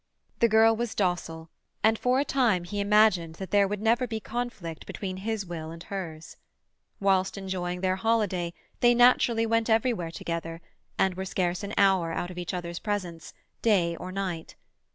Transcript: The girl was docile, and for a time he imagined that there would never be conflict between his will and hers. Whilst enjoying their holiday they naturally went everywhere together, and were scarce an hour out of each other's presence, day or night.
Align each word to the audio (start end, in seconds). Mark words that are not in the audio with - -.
The 0.39 0.49
girl 0.49 0.75
was 0.75 0.95
docile, 0.95 1.51
and 1.83 1.95
for 1.99 2.19
a 2.19 2.25
time 2.25 2.63
he 2.63 2.79
imagined 2.79 3.35
that 3.35 3.51
there 3.51 3.67
would 3.67 3.83
never 3.83 4.07
be 4.07 4.19
conflict 4.19 4.87
between 4.87 5.17
his 5.17 5.45
will 5.45 5.69
and 5.69 5.83
hers. 5.83 6.37
Whilst 6.99 7.37
enjoying 7.37 7.81
their 7.81 7.97
holiday 7.97 8.51
they 8.79 8.95
naturally 8.95 9.45
went 9.45 9.69
everywhere 9.69 10.09
together, 10.09 10.59
and 10.97 11.13
were 11.13 11.25
scarce 11.25 11.61
an 11.61 11.75
hour 11.77 12.11
out 12.11 12.31
of 12.31 12.39
each 12.39 12.51
other's 12.51 12.79
presence, 12.79 13.35
day 13.61 13.95
or 13.95 14.11
night. 14.11 14.55